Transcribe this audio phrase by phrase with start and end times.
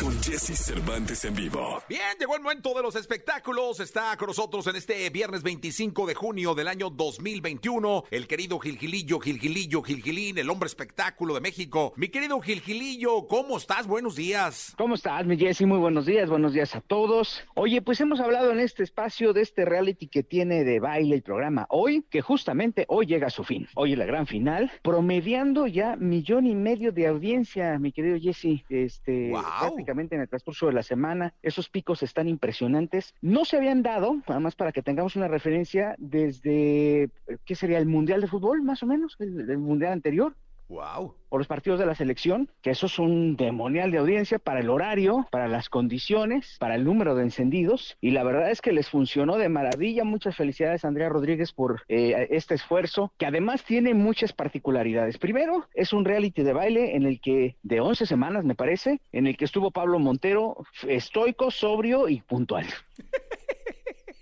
[0.00, 1.82] con Jesse Cervantes en vivo.
[1.88, 3.80] Bien, llegó el momento de los espectáculos.
[3.80, 9.20] Está con nosotros en este viernes 25 de junio del año 2021 el querido Gilgilillo,
[9.20, 11.92] Gilgilillo, Gilgilín, el hombre espectáculo de México.
[11.96, 13.86] Mi querido Gilgilillo, ¿cómo estás?
[13.86, 14.74] Buenos días.
[14.78, 15.66] ¿Cómo estás, mi Jessy?
[15.66, 17.44] Muy buenos días, buenos días a todos.
[17.54, 21.22] Oye, pues hemos hablado en este espacio de este reality que tiene de baile el
[21.22, 23.68] programa hoy, que justamente hoy llega a su fin.
[23.74, 28.64] Hoy es la gran final, promediando ya millón y medio de audiencia, mi querido Jesse,
[28.68, 29.83] este, Wow.
[29.90, 31.34] En el transcurso de la semana.
[31.42, 33.14] Esos picos están impresionantes.
[33.20, 37.10] No se habían dado, nada más para que tengamos una referencia, desde,
[37.44, 37.78] ¿qué sería?
[37.78, 40.34] El Mundial de Fútbol, más o menos, el Mundial anterior
[40.68, 41.14] Wow.
[41.28, 44.70] o los partidos de la selección, que eso es un demonial de audiencia para el
[44.70, 48.88] horario, para las condiciones, para el número de encendidos, y la verdad es que les
[48.88, 50.04] funcionó de maravilla.
[50.04, 55.18] Muchas felicidades, Andrea Rodríguez, por eh, este esfuerzo, que además tiene muchas particularidades.
[55.18, 59.26] Primero, es un reality de baile en el que, de 11 semanas, me parece, en
[59.26, 62.66] el que estuvo Pablo Montero, estoico, sobrio y puntual.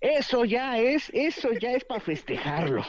[0.00, 2.82] Eso ya es, eso ya es para festejarlo.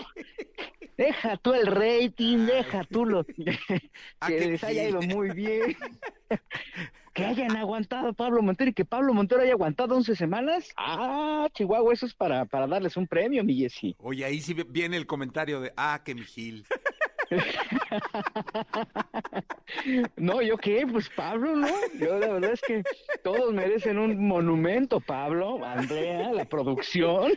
[1.01, 3.25] Deja tú el rating, deja tú lo
[4.19, 5.75] Ah, que les haya ido muy bien.
[7.13, 10.69] Que hayan aguantado a Pablo Montero y que Pablo Montero haya aguantado 11 semanas.
[10.77, 13.97] Ah, Chihuahua, eso es para, para darles un premio, mi Jessy.
[13.99, 16.65] Oye, ahí sí viene el comentario de, ah, que mi Gil.
[20.17, 20.85] No, ¿yo qué?
[20.89, 21.67] Pues Pablo, ¿no?
[21.99, 22.83] Yo la verdad es que
[23.23, 27.31] todos merecen un monumento, Pablo, Andrea, la producción.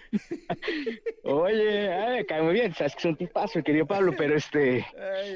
[1.22, 4.36] Oye, ay, me cae muy bien, sabes que es un tipazo, el querido Pablo, pero
[4.36, 4.84] este,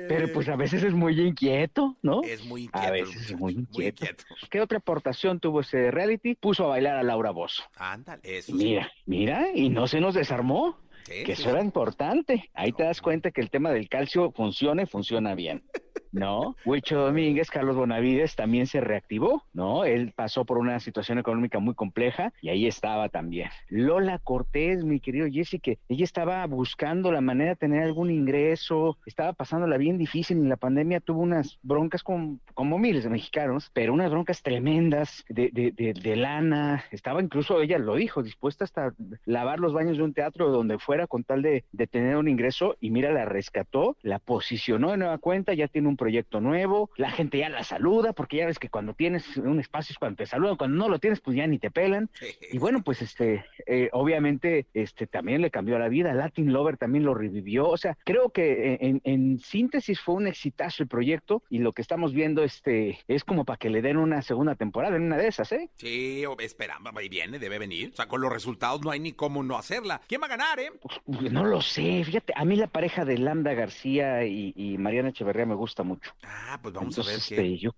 [0.09, 2.23] pero pues a veces es muy inquieto, ¿no?
[2.23, 2.86] Es muy inquieto.
[2.86, 4.05] A veces es muy inquieto.
[4.05, 4.25] inquieto.
[4.51, 6.34] ¿Qué otra aportación tuvo ese reality?
[6.34, 7.62] Puso a bailar a Laura Bozo.
[7.77, 8.59] Ándale, eso sí.
[8.59, 12.51] Mira, mira, y no se nos desarmó, que eso era importante.
[12.55, 15.62] Ahí te das cuenta que el tema del calcio funciona y funciona bien.
[16.12, 16.56] ¿No?
[16.64, 19.85] Huicho Domínguez, Carlos Bonavides también se reactivó, ¿no?
[19.85, 23.51] Él pasó por una situación económica muy compleja y ahí estaba también.
[23.69, 28.98] Lola Cortés, mi querido Jesse, que ella estaba buscando la manera de tener algún ingreso,
[29.07, 33.70] estaba pasándola bien difícil en la pandemia, tuvo unas broncas como, como miles de mexicanos,
[33.73, 38.64] pero unas broncas tremendas de, de, de, de lana, estaba incluso, ella lo dijo, dispuesta
[38.64, 42.29] hasta lavar los baños de un teatro donde fuera con tal de, de tener un
[42.29, 46.91] ingreso y mira, la rescató, la posicionó de nueva cuenta, ya tiene un proyecto nuevo,
[46.97, 50.17] la gente ya la saluda, porque ya ves que cuando tienes un espacio es cuando
[50.17, 52.09] te saludan, cuando no lo tienes pues ya ni te pelan.
[52.51, 56.14] Y bueno, pues este, eh, obviamente, este también le cambió la vida.
[56.14, 57.69] Latin Lover también lo revivió.
[57.69, 61.83] O sea, creo que en, en síntesis fue un exitazo el proyecto y lo que
[61.83, 65.27] estamos viendo este es como para que le den una segunda temporada en una de
[65.27, 65.69] esas, ¿eh?
[65.77, 67.91] Sí, esperamos, ahí viene, debe venir.
[67.92, 70.01] O sea, con los resultados no hay ni cómo no hacerla.
[70.07, 70.70] ¿Quién va a ganar, eh?
[70.80, 72.05] Pues, no lo sé.
[72.05, 76.12] Fíjate, a mí la pareja de Lambda García y, y Mariana Echeverría me gusta mucho.
[76.22, 77.34] Ah, pues vamos Entonces, a ver qué.
[77.34, 77.70] este, yo,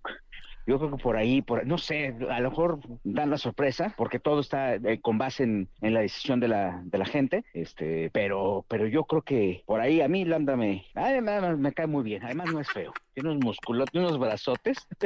[0.66, 4.18] yo creo que por ahí, por, no sé, a lo mejor dan la sorpresa, porque
[4.20, 8.10] todo está eh, con base en, en la decisión de la, de la gente, este,
[8.12, 12.02] pero, pero yo creo que por ahí a mí Lambda me, ay, me, cae muy
[12.04, 14.86] bien, además no es feo, tiene unos musculotes, unos brazotes.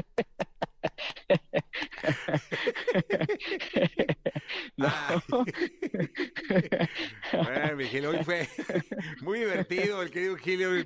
[4.77, 4.89] No.
[7.33, 8.47] Bueno, mi Gil, hoy fue
[9.21, 10.65] muy divertido el querido Gil.
[10.65, 10.85] hoy-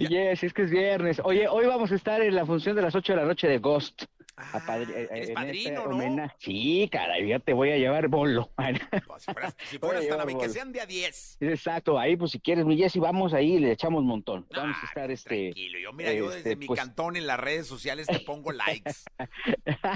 [0.08, 1.20] yes, es que es viernes.
[1.24, 3.58] Oye, hoy vamos a estar en la función de las 8 de la noche de
[3.58, 4.04] Ghost.
[4.52, 6.32] Ah, eh, eres en padrino, este ¿no?
[6.38, 8.50] Sí, caray, ya te voy a llevar bolo.
[9.06, 11.38] Pues, si fueras, si fueras tan que sean de a 10.
[11.40, 14.46] Exacto, ahí pues si quieres, mi Jessy, vamos ahí y le echamos montón.
[14.54, 15.28] Vamos a estar este.
[15.28, 18.52] Tranquilo, yo, mira, yo desde este, mi pues- cantón en las redes sociales te pongo
[18.52, 18.92] likes.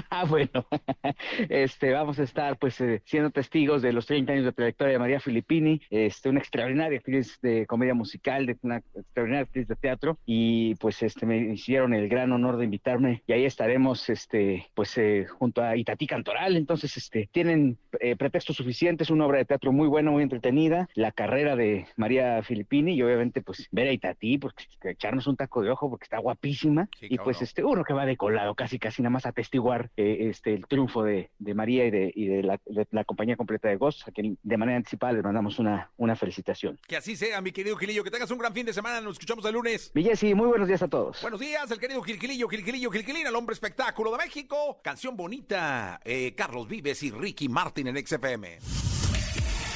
[0.09, 0.65] Ah, bueno,
[1.49, 4.99] este, vamos a estar pues eh, siendo testigos de los 30 años de trayectoria de
[4.99, 10.17] María Filippini, este, una extraordinaria actriz de comedia musical, de una extraordinaria actriz de teatro
[10.25, 14.34] y pues este me hicieron el gran honor de invitarme y ahí estaremos este
[14.73, 19.45] pues eh, junto a Itatí Cantoral, entonces este tienen eh, pretextos suficientes, una obra de
[19.45, 23.91] teatro muy buena, muy entretenida, la carrera de María Filippini y obviamente pues ver a
[23.91, 27.43] Itatí, porque echarnos un taco de ojo porque está guapísima Sí, y pues no.
[27.43, 31.03] este uno que va de colado casi casi nada más atestiguar eh, este el triunfo
[31.03, 34.11] de, de María y de, y de, la, de la compañía completa de Ghost, a
[34.11, 36.79] quien de manera anticipada les mandamos una, una felicitación.
[36.87, 38.03] Que así sea, mi querido Gilillo.
[38.03, 39.01] Que tengas un gran fin de semana.
[39.01, 39.91] Nos escuchamos el lunes.
[39.93, 41.21] Mi Jessy, muy buenos días a todos.
[41.21, 44.79] Buenos días, el querido Gilgilillo, Gilgilillo, Gilgilín, el hombre espectáculo de México.
[44.81, 48.57] Canción bonita, eh, Carlos Vives y Ricky Martin en XFM.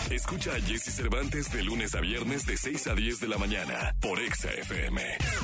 [0.10, 3.96] Escucha a Jesse Cervantes de lunes a viernes de 6 a 10 de la mañana
[4.02, 5.40] por Exa FM.